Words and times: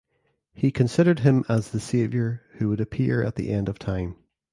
He 0.55 0.71
considered 0.71 1.19
him 1.19 1.45
as 1.47 1.69
the 1.69 1.79
savior 1.79 2.41
who 2.53 2.69
would 2.69 2.81
appear 2.81 3.21
at 3.21 3.35
the 3.35 3.51
end 3.51 3.67
time. 3.79 4.15